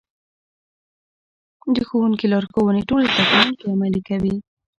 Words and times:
د 1.75 1.77
ښوونکي 1.87 2.25
لارښوونې 2.31 2.81
ټول 2.89 3.01
زده 3.11 3.23
کوونکي 3.29 3.65
عملي 3.73 4.01
کوي. 4.09 4.35